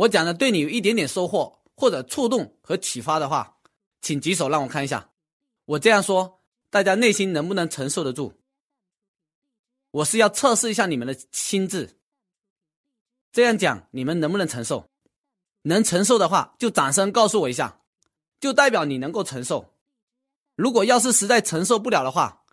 [0.00, 3.58] 我讲的对你有一点点收获或者触动和启发的话，
[4.00, 5.10] 请举手让我看一下。
[5.66, 6.40] 我这样说，
[6.70, 8.32] 大家内心能不能承受得住？
[9.90, 11.98] 我是要测试一下你们的心智。
[13.30, 14.88] 这样讲，你们能不能承受？
[15.62, 17.82] 能承受的话，就掌声告诉我一下，
[18.40, 19.74] 就代表你能够承受。
[20.56, 22.44] 如果要是实在承受不了的话，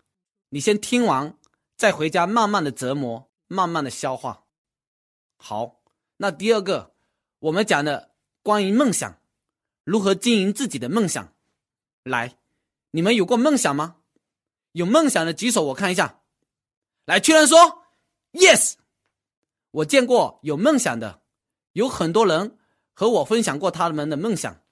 [0.50, 1.38] 你先听完，
[1.78, 4.44] 再回家慢慢的折磨，慢慢的消化。
[5.38, 5.80] 好，
[6.18, 6.94] 那第二个，
[7.40, 8.10] 我们讲的
[8.42, 9.20] 关于梦想，
[9.84, 11.32] 如何经营自己的梦想。
[12.02, 12.36] 来，
[12.90, 13.96] 你们有过梦想吗？
[14.72, 16.20] 有梦想的举手，我看一下。
[17.04, 17.84] 来，确认说
[18.32, 18.74] ，yes。
[19.70, 21.22] 我见过有梦想的，
[21.72, 22.58] 有很多人
[22.92, 24.62] 和我分享过他们的梦想。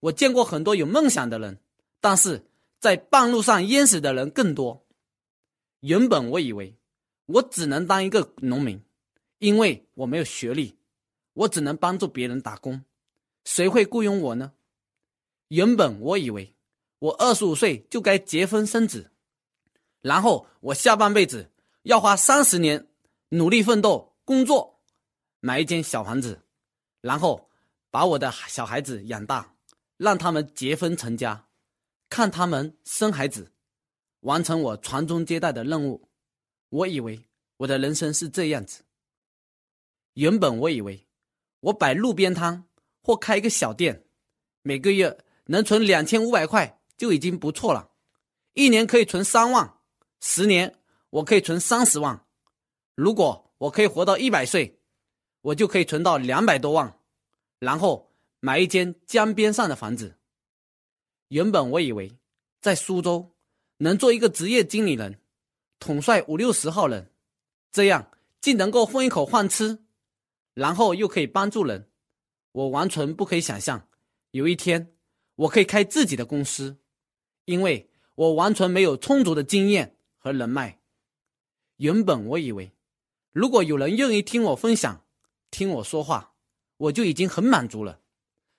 [0.00, 1.60] 我见过很多有梦想的人，
[2.00, 2.46] 但是
[2.78, 4.86] 在半路上淹死的人更多。
[5.80, 6.76] 原本我以为
[7.26, 8.84] 我只能当一个农民，
[9.38, 10.75] 因为我没有学历，
[11.36, 12.84] 我只能帮助别人打工，
[13.44, 14.52] 谁会雇佣我呢？
[15.48, 16.54] 原本我以为
[16.98, 19.10] 我二十五岁就该结婚生子，
[20.00, 21.50] 然后我下半辈子
[21.82, 22.86] 要花三十年
[23.30, 24.12] 努力奋斗。
[24.26, 24.80] 工作，
[25.38, 26.42] 买一间小房子，
[27.00, 27.48] 然后
[27.92, 29.54] 把我的小孩子养大，
[29.96, 31.46] 让他们结婚成家，
[32.08, 33.52] 看他们生孩子，
[34.22, 36.08] 完成我传宗接代的任务。
[36.70, 37.22] 我以为
[37.58, 38.82] 我的人生是这样子。
[40.14, 41.05] 原本我以为
[41.66, 42.64] 我摆路边摊
[43.02, 44.04] 或开一个小店，
[44.62, 47.90] 每个月能存两千五百块就已经不错了，
[48.54, 49.78] 一年可以存三万，
[50.20, 50.78] 十年
[51.10, 52.24] 我可以存三十万。
[52.94, 54.80] 如果我可以活到一百岁，
[55.40, 57.00] 我就可以存到两百多万，
[57.58, 60.18] 然后买一间江边上的房子。
[61.28, 62.16] 原本我以为
[62.60, 63.34] 在苏州
[63.78, 65.20] 能做一个职业经理人，
[65.80, 67.10] 统帅五六十号人，
[67.72, 69.84] 这样既能够混一口饭吃，
[70.56, 71.90] 然后又可以帮助人。
[72.52, 73.86] 我完全不可以想象
[74.30, 74.94] 有一天
[75.34, 76.78] 我可以开自己的公司，
[77.44, 80.80] 因为我完全没有充足的经验和人脉。
[81.76, 82.72] 原本我以为。
[83.32, 85.04] 如果有人愿意听我分享，
[85.50, 86.32] 听我说话，
[86.78, 88.00] 我就已经很满足了。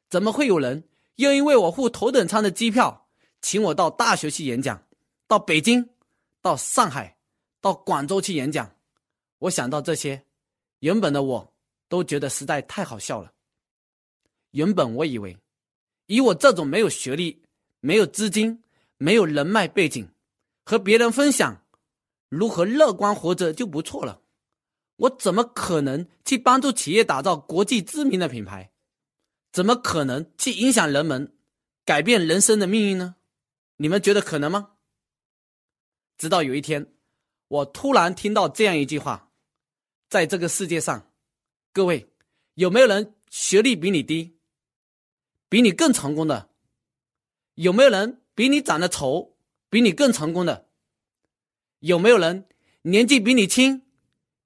[0.08, 0.84] 怎么会有人
[1.16, 3.08] 愿意为我付头等舱的机票，
[3.42, 4.86] 请我到大学去演讲，
[5.28, 5.90] 到北京、
[6.44, 7.18] 到上海、
[7.60, 8.76] 到广州去演讲？
[9.40, 10.28] 我想到这些，
[10.82, 11.54] 原本的我
[11.88, 13.34] 都觉得实在太好笑了。
[14.52, 15.38] 原本我以为，
[16.06, 17.44] 以我这种没有学历、
[17.80, 18.64] 没有资金、
[18.98, 20.10] 没有人脉背景，
[20.66, 21.64] 和别人分享
[22.30, 24.22] 如何乐观活着就不错了。
[24.96, 28.72] 我怎么可能去帮助企业打造国际知名的品牌？
[29.52, 31.36] 怎么可能去影响人们、
[31.86, 33.16] 改变人生的命运呢？
[33.78, 34.72] 你们觉得可能吗？
[36.18, 36.94] 直到有一天，
[37.48, 39.30] 我突然听到这样一句话：
[40.10, 41.12] 在这个世界上，
[41.78, 42.10] 各位
[42.56, 44.36] 有没有人学历比你低、
[45.48, 46.50] 比你更成功的？
[47.54, 49.38] 有没有人比你长得丑、
[49.70, 50.68] 比你更成功的？
[51.82, 52.48] 有没有人
[52.82, 53.84] 年纪比你轻？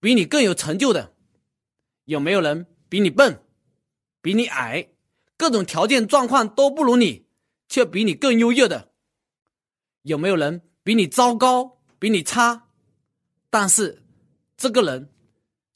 [0.01, 1.15] 比你更有成就的，
[2.03, 3.41] 有没有人比你笨，
[4.21, 4.89] 比你矮，
[5.37, 7.27] 各种条件状况都不如你，
[7.69, 8.91] 却比你更优越的？
[10.01, 12.67] 有没有人比你糟糕，比你差，
[13.49, 14.03] 但是
[14.57, 15.13] 这个人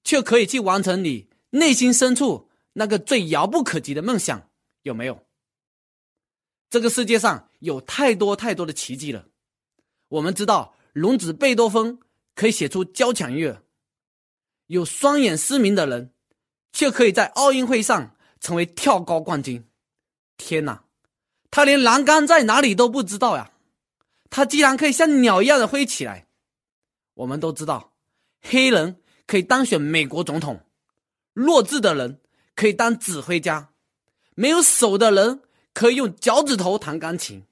[0.03, 4.49] 却可以去完成你内心深处那个最遥不可及的梦想？
[4.81, 5.25] 有没有？
[6.69, 9.27] 这个世界上有太多太多的奇迹了。
[10.09, 11.99] 我们知道，龙子贝多芬
[12.35, 13.63] 可以写出交响乐。
[14.67, 16.11] 有双眼失明的人，
[16.73, 19.63] 却可以在奥运会上成为跳高冠军。
[20.37, 20.83] 天哪，
[21.49, 23.51] 他连栏杆在哪里都不知道呀！
[24.29, 26.27] 他竟然可以像鸟一样的飞起来。
[27.13, 27.93] 我们都知道，
[28.41, 30.59] 黑人可以当选美国总统，
[31.35, 32.21] 弱智的人
[32.55, 33.73] 可以当指挥家，
[34.35, 35.41] 没有手的人
[35.73, 37.43] 可以用脚趾头弹钢琴，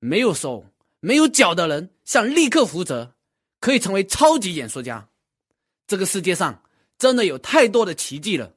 [0.00, 0.66] 没有手、
[0.98, 3.14] 没有脚的人，像立克福泽，
[3.60, 5.08] 可以成为超级演说家。
[5.86, 6.64] 这个世界上
[6.98, 8.54] 真的有太多的奇迹了，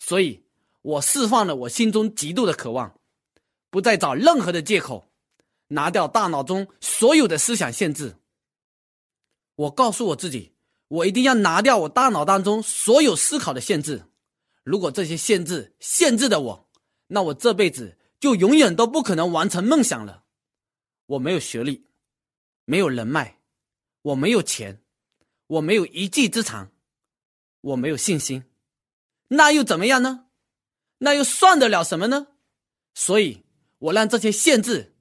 [0.00, 0.42] 所以
[0.82, 2.98] 我释放了我心中极度的渴望，
[3.70, 5.08] 不再找任何的借口，
[5.68, 8.16] 拿掉大脑中所有的思想限制。
[9.54, 10.52] 我告诉我自己，
[10.88, 14.04] 我一定要拿掉我大脑当中所有思考的限制。
[14.64, 16.68] 如果这些限制限制的我，
[17.06, 20.24] 那我这辈子就永远都不可能完成梦想了。
[21.06, 21.86] 我没有学历，
[22.64, 23.38] 没有人脉，
[24.02, 24.82] 我没有钱。
[25.48, 26.70] 我没有一技之长，
[27.62, 28.44] 我没有信心，
[29.28, 30.26] 那又怎么样呢？
[30.98, 32.26] 那又算得了什么呢？
[32.92, 33.46] 所以，
[33.78, 34.94] 我让这些限制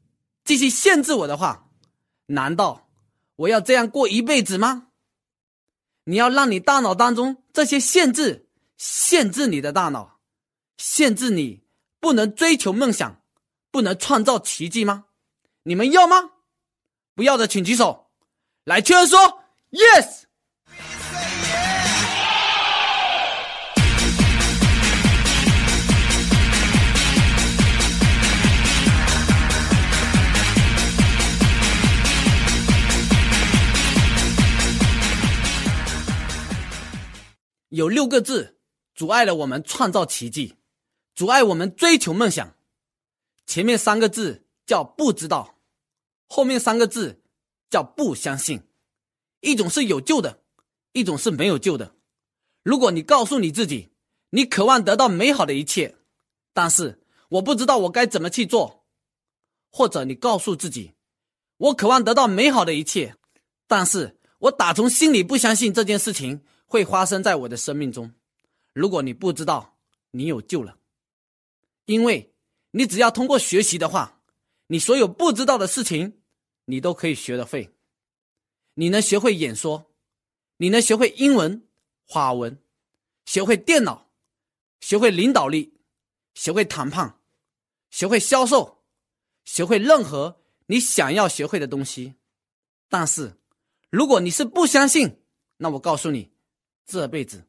[0.45, 1.69] 继续限制我的话，
[2.27, 2.89] 难道
[3.35, 4.86] 我要这样过一辈子吗？
[6.09, 10.19] 你要让你大脑当中这些限制限制你的大脑，
[10.77, 11.63] 限制你
[11.99, 13.21] 不能追求梦想，
[13.71, 15.07] 不能创造奇迹吗？
[15.63, 16.31] 你们要吗？
[17.13, 18.07] 不要的请举手。
[18.63, 20.23] 来，确认说 yes。
[37.69, 38.57] 有六个字
[38.95, 40.55] 阻碍了我们创造奇迹，
[41.13, 42.55] 阻碍我们追求梦想。
[43.45, 45.57] 前面三个字叫不知道，
[46.27, 47.21] 后面三个字
[47.69, 48.61] 叫不相信。
[49.41, 50.41] 一种是有救的，
[50.93, 51.93] 一种是没有救的。
[52.63, 53.89] 如果你告诉你自己，
[54.29, 55.95] 你渴望得到美好的一切，
[56.53, 58.83] 但是我不知道我该怎么去做；
[59.71, 60.93] 或者你告诉自己，
[61.57, 63.15] 我渴望得到美好的一切，
[63.67, 66.43] 但是我打从心里不相信这件事情。
[66.67, 68.13] 会发生在我的生命中。
[68.73, 69.79] 如果你不知道，
[70.11, 70.77] 你有救了，
[71.85, 72.33] 因为
[72.71, 74.21] 你只要通过学习的话，
[74.67, 76.21] 你所有不知道的事情，
[76.65, 77.73] 你都可以学得会。
[78.75, 79.91] 你能学会演说，
[80.57, 81.67] 你能学会英文、
[82.05, 82.61] 法文，
[83.25, 84.11] 学会电脑，
[84.81, 85.73] 学会领导力，
[86.35, 87.19] 学会谈判，
[87.89, 88.83] 学会销售，
[89.43, 92.15] 学会任何你想要学会的东西。
[92.87, 93.39] 但是，
[93.89, 95.23] 如果你是不相信，
[95.57, 96.36] 那我告诉你。
[96.87, 97.45] 这辈子，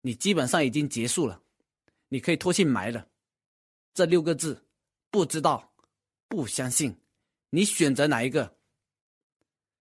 [0.00, 1.42] 你基本上已经结束了，
[2.08, 3.06] 你可以拖去埋了。
[3.92, 4.64] 这六个字，
[5.10, 5.74] 不知道，
[6.26, 6.98] 不相信，
[7.50, 8.56] 你选择哪一个？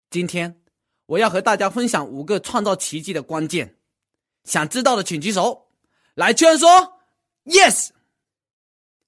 [0.09, 0.61] 今天
[1.05, 3.77] 我要和大家分享五个创造奇迹的关键，
[4.43, 5.69] 想知道的请举手。
[6.13, 6.99] 来，圈说
[7.45, 7.91] yes。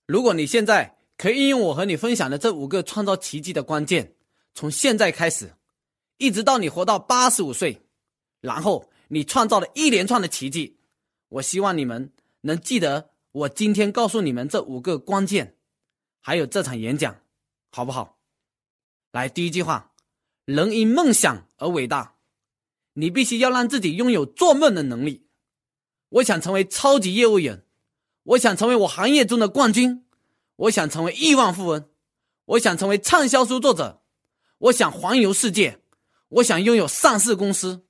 [0.05, 4.15] 如果你现在可以应用我和你分享的这五个创造奇迹的关键，
[4.53, 5.53] 从现在开始，
[6.17, 7.85] 一直到你活到八十五岁，
[8.39, 8.89] 然后。
[9.09, 10.77] 你创造了一连串的奇迹，
[11.29, 15.55] 我希望你们能记得我今天告诉你们这五个关键，
[16.19, 17.21] 还有这场演讲，
[17.71, 18.19] 好不好？
[19.11, 19.93] 来，第一句话，
[20.45, 22.17] 人因梦想而伟大，
[22.93, 25.27] 你必须要让自己拥有做梦的能力。
[26.09, 27.65] 我想成为超级业务员，
[28.23, 30.05] 我想成为我行业中的冠军，
[30.55, 31.89] 我想成为亿万富翁，
[32.45, 34.03] 我想成为畅销书作者，
[34.59, 35.81] 我想环游世界，
[36.29, 37.87] 我想拥有上市公司。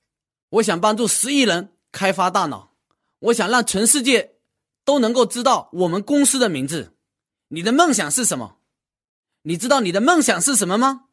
[0.50, 2.74] 我想帮助十亿人开发大脑，
[3.20, 4.34] 我想让全世界
[4.84, 6.96] 都能够知道我们公司的名字。
[7.48, 8.58] 你的梦想是什么？
[9.42, 11.06] 你知道你的梦想是什么吗？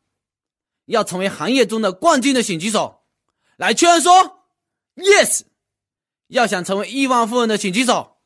[0.85, 3.03] 要成为行业中的冠军的请举手。
[3.57, 4.45] 来，确认说
[4.95, 5.41] yes。
[6.27, 8.17] 要想成为亿万富翁的请举手。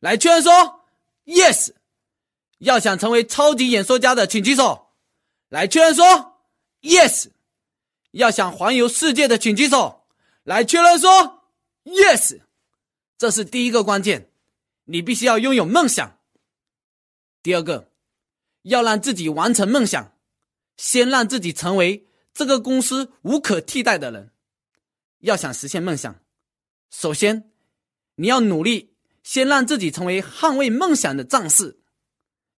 [0.00, 0.84] 来，确认说
[1.24, 1.72] yes。
[2.58, 4.88] 要想成为超级演说家的请举手。
[5.48, 6.40] 来，确认说
[6.82, 7.28] yes。
[8.12, 9.99] 要想环游世界的请举手。
[10.42, 11.44] 来确认说
[11.84, 12.40] ，yes，
[13.18, 14.32] 这是第一个关键，
[14.84, 16.18] 你必须要拥有梦想。
[17.42, 17.90] 第二个，
[18.62, 20.16] 要让自己完成梦想，
[20.76, 24.32] 先让自己成为这个公司无可替代的人。
[25.18, 26.22] 要想实现梦想，
[26.90, 27.52] 首先
[28.14, 31.80] 你要努力，先让自己成为捍卫梦想的战士。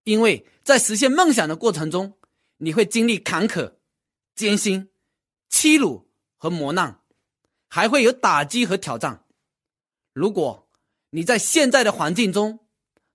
[0.03, 2.17] 因为在实现梦想的过程中，
[2.57, 3.75] 你会经历坎坷、
[4.35, 4.89] 艰辛、
[5.49, 7.00] 欺辱和磨难。
[7.73, 9.23] 还会有打击和挑战。
[10.11, 10.67] 如果
[11.11, 12.59] 你在现在的环境中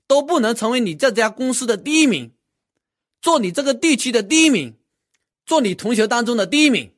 [0.07, 2.33] 都不能成为你这家公司的第一名，
[3.21, 4.79] 做你这个地区的第一名，
[5.45, 6.95] 做你同学当中的第一名，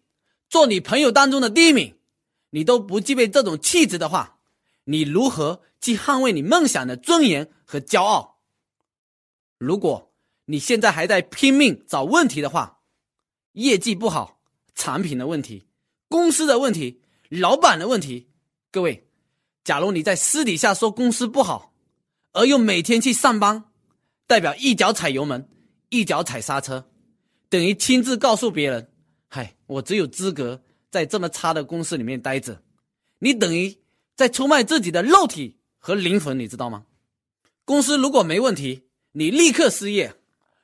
[0.49, 1.97] 做你朋友当中的第一名，
[2.51, 4.39] 你都不具备这种气质的话，
[4.85, 8.39] 你如何去捍卫你梦想的尊严和骄傲？
[9.59, 10.13] 如果
[10.45, 12.79] 你现在还在拼命找问题的话，
[13.55, 14.39] 业绩不好，
[14.77, 15.67] 产品的问题，
[16.09, 17.03] 公司的问题。
[17.29, 18.29] 老板的问题，
[18.71, 19.07] 各位，
[19.63, 21.75] 假如你在私底下说公司不好，
[22.33, 23.65] 而又每天去上班，
[24.27, 25.49] 代表一脚踩油门，
[25.91, 26.89] 一脚踩刹车，
[27.51, 28.91] 等于亲自告诉别人
[29.29, 32.63] ：“嗨，我只有资格在这么差的公司里面待着。”
[33.21, 33.77] 你等于
[34.17, 36.87] 在出卖自己的肉体和灵魂，你知道吗？
[37.65, 40.13] 公司如果没问题，你立刻失业；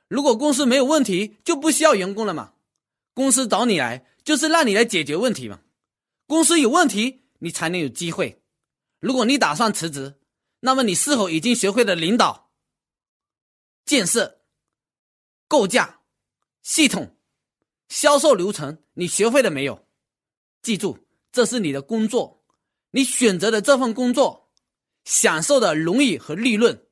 [0.07, 2.53] 如果公司没有问题，就不需要员工了嘛。
[3.13, 5.59] 公司找你来，就是让你来解决问题嘛。
[6.27, 8.41] 公司有问题，你才能有机会。
[8.99, 10.19] 如果你打算辞职，
[10.61, 12.51] 那么你是否已经学会了领导、
[13.85, 14.41] 建设、
[15.47, 16.01] 构架、
[16.63, 17.15] 系统、
[17.87, 18.83] 销售流程？
[18.93, 19.87] 你学会了没有？
[20.61, 22.43] 记住，这是你的工作，
[22.91, 24.51] 你选择的这份工作，
[25.03, 26.87] 享受的荣誉和利润，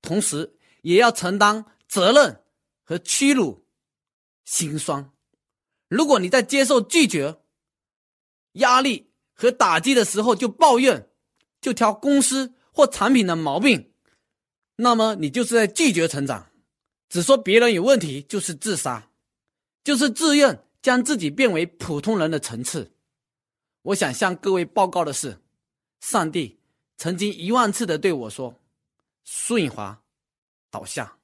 [0.00, 2.42] 同时也要承担责任
[2.84, 3.66] 和屈辱、
[4.46, 5.12] 心酸。
[5.88, 7.42] 如果你在接受拒绝，
[8.58, 11.08] 压力和打击的时候就抱怨，
[11.60, 13.92] 就挑公司或产品的毛病，
[14.76, 16.50] 那么你就是在拒绝成长，
[17.08, 19.10] 只说别人有问题就是自杀，
[19.82, 22.92] 就是自愿将自己变为普通人的层次。
[23.82, 25.40] 我想向各位报告的是，
[26.00, 26.60] 上帝
[26.96, 28.60] 曾经一万次的对我说
[29.24, 30.02] ：“苏颖华，
[30.70, 31.18] 倒下。”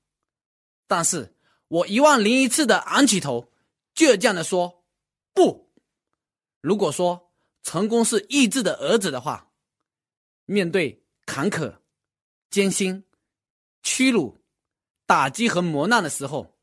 [0.87, 1.35] 但是
[1.69, 3.51] 我一万零一次的昂起头，
[3.95, 4.85] 倔强的说
[5.35, 5.71] ：“不。”
[6.63, 7.24] 如果说
[7.65, 9.51] 成功是意志的儿子的话，
[10.45, 11.79] 面对坎坷、
[12.49, 13.03] 艰辛。
[13.83, 14.39] 屈辱、
[15.05, 16.57] 打击和磨难的时候，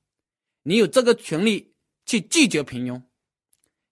[0.64, 3.04] 你有这个权利去拒绝平庸，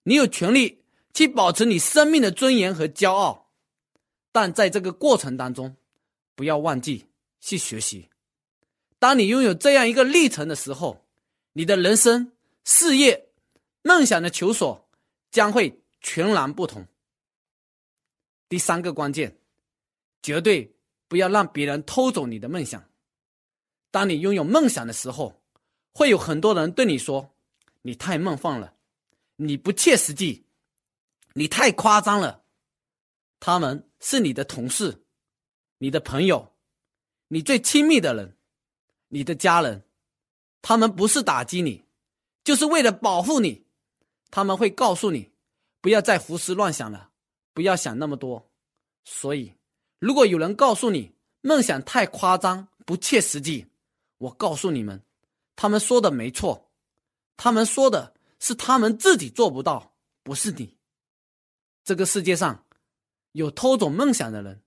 [0.03, 3.51] 你有权利去保持你生命的尊严和骄傲，
[4.31, 5.75] 但在这个过程当中，
[6.35, 7.07] 不要忘记
[7.39, 8.09] 去学习。
[8.97, 11.05] 当你拥有这样一个历程的时候，
[11.53, 12.31] 你的人生、
[12.63, 13.29] 事业、
[13.83, 14.89] 梦想的求索
[15.29, 16.87] 将会全然不同。
[18.49, 19.37] 第三个关键，
[20.21, 20.75] 绝对
[21.07, 22.83] 不要让别人偷走你的梦想。
[23.91, 25.41] 当你拥有梦想的时候，
[25.93, 27.35] 会有很多人对你说
[27.83, 28.73] ：“你太梦幻了，
[29.35, 30.45] 你不切实际，
[31.33, 32.43] 你太夸张了。”
[33.39, 35.03] 他们是你的同事、
[35.77, 36.53] 你的朋友、
[37.29, 38.35] 你最亲密的人、
[39.07, 39.85] 你的家人，
[40.61, 41.85] 他们不是打击你，
[42.43, 43.65] 就是为了保护你。
[44.31, 45.31] 他们会告诉你，
[45.81, 47.08] 不要再胡思乱想了，
[47.53, 48.51] 不要想那么多。
[49.03, 49.53] 所以，
[49.99, 53.67] 如果有人告诉你梦想太夸张、不切实际，
[54.17, 55.03] 我告诉你们，
[55.55, 56.71] 他们说的没错，
[57.37, 60.77] 他们说的是他们自己做不到，不是你。
[61.83, 62.65] 这个世界上
[63.31, 64.61] 有偷走梦想的人，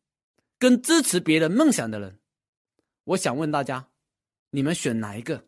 [0.59, 2.19] 跟支持别人梦想的人。
[3.05, 3.89] 我想问大家，
[4.51, 5.47] 你们选哪一个？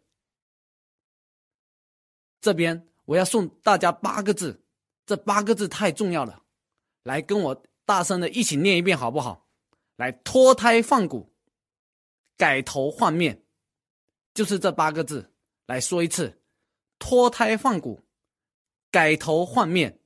[2.40, 4.62] 这边我要送大家八个字，
[5.06, 6.43] 这八个字太重要了，
[7.04, 9.46] 来跟我大声的一起念一遍好不好？
[9.96, 11.32] 来，脱胎换骨，
[12.36, 13.44] 改头换面。
[14.34, 15.32] 就是这八个字
[15.66, 16.42] 来说一次，
[16.98, 18.02] 脱胎换骨，
[18.90, 20.00] 改头换面。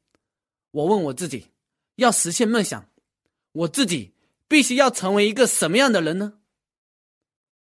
[0.73, 1.47] 我问我自己，
[1.95, 2.91] 要实现梦想，
[3.53, 4.15] 我自己
[4.47, 6.41] 必须要成为一个什么样的人呢？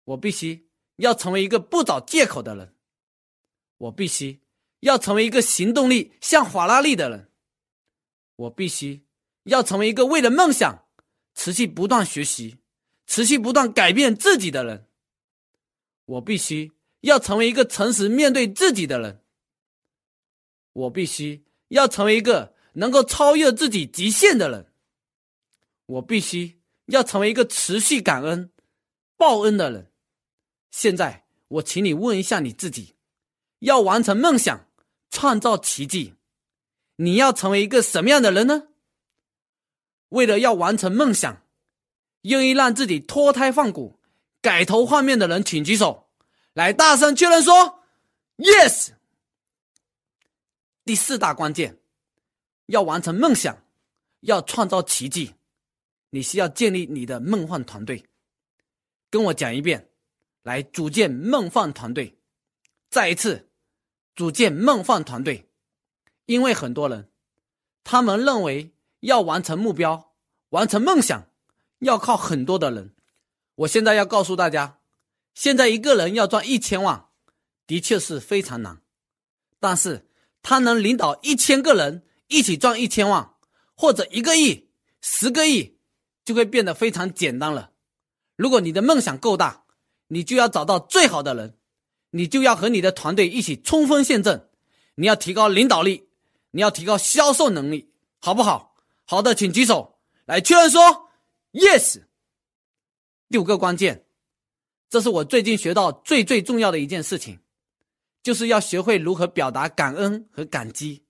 [0.03, 2.75] 我必须要成为一个不找借口的人，
[3.79, 4.41] 我必须
[4.81, 7.31] 要成为一个行动力像法拉利的人，
[8.35, 9.06] 我必须
[9.47, 10.85] 要成为一个为了梦想
[11.35, 12.59] 持续不断学习、
[13.07, 14.87] 持续不断改变自己的人。
[16.05, 19.23] 我必须要成为一个诚实面对自己的人。
[20.73, 24.73] 我必须要成为一个能够超越自己极限的人。
[25.87, 28.51] 我必须要成为一个持续感恩、
[29.17, 29.91] 报恩的人。
[30.71, 32.97] 现在，我请你问一下你自己：
[33.61, 34.69] 要完成梦想、
[35.11, 36.15] 创造奇迹，
[36.97, 38.69] 你要成为一个什么样的人呢？
[40.11, 41.43] 为了要完成梦想，
[42.23, 43.99] 愿意让自己脱胎换骨。
[44.41, 46.09] 改头换面的人，请举手，
[46.53, 47.81] 来大声确认说
[48.37, 48.91] ：“Yes。”
[50.85, 51.81] 第四大关键，
[52.67, 53.65] 要完成梦想，
[54.21, 55.35] 要创造奇迹，
[56.11, 58.05] 你需要建立你的梦幻团队。
[59.11, 59.89] 跟我讲一遍，
[60.43, 62.17] 来组建梦幻团队。
[62.89, 63.49] 再一次，
[64.15, 65.49] 组建梦幻团队，
[66.27, 67.11] 因为很多人，
[67.83, 70.13] 他们认为要完成目标、
[70.51, 71.27] 完成梦想，
[71.81, 72.95] 要靠很多的人。
[73.57, 74.79] 我现在要告诉大家，
[75.35, 77.07] 现在一个人要赚一千万，
[77.67, 78.81] 的确是非常难，
[79.59, 80.09] 但是
[80.43, 83.35] 他能领导一千个人一起赚一千万，
[83.75, 84.69] 或者一个亿、
[85.01, 85.79] 十个亿，
[86.25, 87.71] 就会变得非常简单了。
[88.37, 89.65] 如果你的梦想够大，
[90.09, 91.57] 你就要找到最好的人，
[92.11, 94.49] 你就要和你的团队一起冲锋陷阵，
[94.97, 96.09] 你要提高领导力，
[96.51, 98.76] 你要提高销售能力，好不好？
[99.07, 101.11] 好的，请举手来确认说
[101.53, 102.03] yes。
[103.29, 104.05] 六个关键，
[104.91, 107.41] 这是我最近学到最最重要的一件事情，
[108.23, 111.05] 就是要学会如何表达感恩和感激，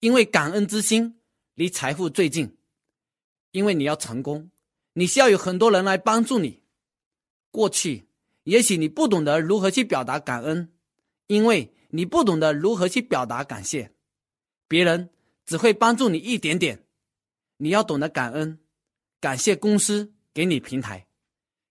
[0.00, 1.18] 因为感恩之心
[1.54, 2.58] 离财富最近。
[3.52, 4.50] 因为你要成功，
[4.94, 6.62] 你需要有很多人来帮助你。
[7.50, 8.08] 过去
[8.42, 10.72] 也许你不懂得如何去表达感恩，
[11.28, 13.94] 因为你不懂得如何去表达感谢，
[14.66, 15.08] 别人
[15.46, 16.83] 只会帮助你一点点。
[17.64, 18.60] 你要懂得感恩，
[19.20, 21.08] 感谢公司给你平台。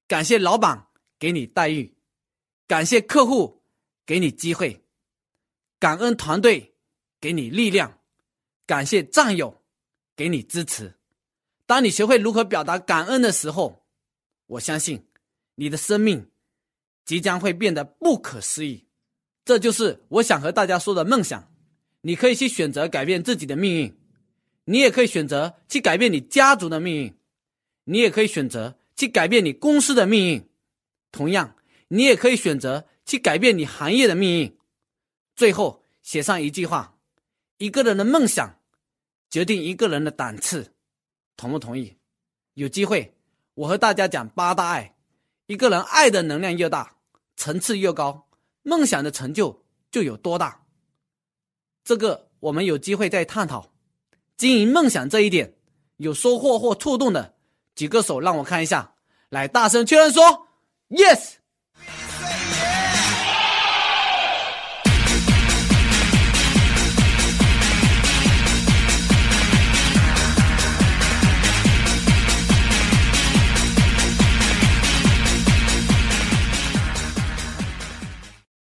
[0.08, 0.88] 感谢老板
[1.20, 1.96] 给你待遇，
[2.66, 3.62] 感谢客户
[4.04, 4.84] 给你机会，
[5.78, 6.74] 感恩团队
[7.22, 8.00] 给你力量，
[8.66, 9.62] 感谢战友
[10.16, 10.96] 给你支持。
[11.68, 13.86] 当你学会如何表达感恩的时候，
[14.48, 15.06] 我相信
[15.54, 16.32] 你的生命
[17.06, 18.88] 即将会变得不可思议。
[19.46, 21.54] 这就是我想和大家说的梦想。
[22.02, 23.96] 你可以去选择改变自己的命运，
[24.66, 27.18] 你也可以选择去改变你家族的命运，
[27.86, 28.78] 你也可以选择。
[28.96, 30.48] 去改变你公司的命运，
[31.12, 31.56] 同样，
[31.88, 34.56] 你也可以选择去改变你行业的命运。
[35.36, 36.96] 最后写上一句话：
[37.58, 38.60] 一个人的梦想
[39.32, 40.76] 决定一个人的档次，
[41.36, 41.98] 同不同意？
[42.54, 43.16] 有机会，
[43.56, 44.96] 我和大家讲八大爱。
[45.48, 46.98] 一个人爱的能量越大，
[47.36, 48.30] 层次越高，
[48.62, 50.64] 梦想的成就就有多大。
[51.84, 53.73] 这个我们有机会再探讨。
[54.44, 55.54] 经营梦想这一点，
[55.96, 57.34] 有收获或触动的，
[57.76, 58.96] 举个手让我看一下。
[59.30, 60.48] 来，大声确认说
[60.90, 61.36] ，yes。